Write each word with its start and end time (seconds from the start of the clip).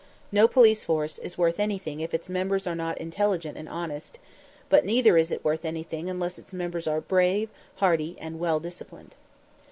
No 0.31 0.47
police 0.47 0.83
force 0.83 1.19
is 1.19 1.37
worth 1.37 1.59
anything 1.59 1.99
if 1.99 2.11
its 2.11 2.27
members 2.27 2.65
are 2.65 2.73
not 2.73 2.97
intelligent 2.97 3.55
and 3.55 3.69
honest; 3.69 4.17
but 4.67 4.83
neither 4.83 5.15
is 5.15 5.29
it 5.29 5.45
worth 5.45 5.63
anything 5.63 6.09
unless 6.09 6.39
its 6.39 6.53
members 6.53 6.87
are 6.87 7.01
brave, 7.01 7.49
hardy, 7.75 8.17
and 8.19 8.39
well 8.39 8.59
disciplined. 8.59 9.13